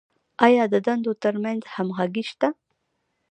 آیا 0.45 0.63
د 0.73 0.75
دندو 0.85 1.13
تر 1.23 1.35
منځ 1.43 1.61
همغږي 1.73 2.23
شته؟ 2.29 2.49